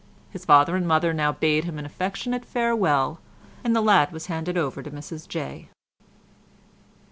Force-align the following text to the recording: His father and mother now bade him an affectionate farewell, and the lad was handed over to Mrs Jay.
His 0.31 0.45
father 0.45 0.75
and 0.75 0.87
mother 0.87 1.13
now 1.13 1.31
bade 1.31 1.65
him 1.65 1.77
an 1.77 1.85
affectionate 1.85 2.43
farewell, 2.43 3.19
and 3.63 3.75
the 3.75 3.81
lad 3.81 4.11
was 4.11 4.25
handed 4.25 4.57
over 4.57 4.81
to 4.81 4.89
Mrs 4.89 5.27
Jay. 5.27 5.69